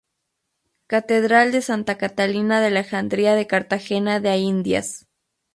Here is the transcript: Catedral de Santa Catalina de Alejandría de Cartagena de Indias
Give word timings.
Catedral 0.87 1.51
de 1.51 1.61
Santa 1.61 1.99
Catalina 1.99 2.59
de 2.59 2.65
Alejandría 2.65 3.35
de 3.35 3.45
Cartagena 3.45 4.19
de 4.19 4.35
Indias 4.35 5.05